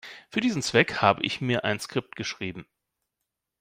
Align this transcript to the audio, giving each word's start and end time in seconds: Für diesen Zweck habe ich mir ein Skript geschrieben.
Für 0.29 0.41
diesen 0.41 0.63
Zweck 0.63 1.03
habe 1.03 1.21
ich 1.21 1.41
mir 1.41 1.63
ein 1.63 1.79
Skript 1.79 2.15
geschrieben. 2.15 2.65